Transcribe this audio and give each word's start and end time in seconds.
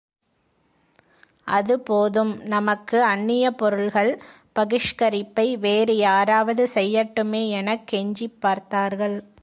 அது 1.47 1.79
போதும் 1.81 2.41
நமக்கு 2.45 3.03
அந்நிய 3.03 3.51
பொருட்கள் 3.51 4.11
பகிஷ்கரிப்பை 4.55 5.57
வேறு 5.59 5.97
யாராவது 5.97 6.67
செய்யட்டுமே 6.75 7.49
எனக் 7.51 7.87
கெஞ்சிப் 7.91 8.39
பார்த்தார்கள்! 8.39 9.17